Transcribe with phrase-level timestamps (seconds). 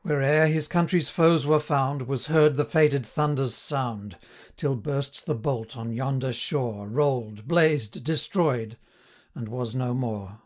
[0.00, 4.16] Where'er his country's foes were found, 75 Was heard the fated thunder's sound,
[4.56, 8.78] Till burst the bolt on yonder shore, Roll'd, blazed, destroyed,
[9.34, 10.40] and was no more.